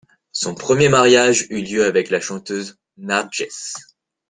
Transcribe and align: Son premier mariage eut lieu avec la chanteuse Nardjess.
Son 0.31 0.55
premier 0.55 0.89
mariage 0.89 1.45
eut 1.51 1.61
lieu 1.61 1.85
avec 1.85 2.09
la 2.09 2.19
chanteuse 2.19 2.79
Nardjess. 2.97 3.75